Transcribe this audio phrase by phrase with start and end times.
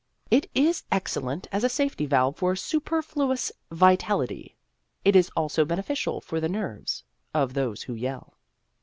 [0.31, 4.57] It is excel lent as a safety valve for superfluous vital ity;
[5.05, 7.03] it is also beneficial for the nerves
[7.35, 8.33] of those who yell.